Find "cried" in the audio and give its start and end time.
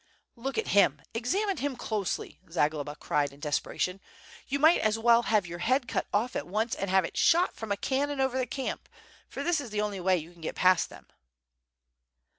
2.95-3.31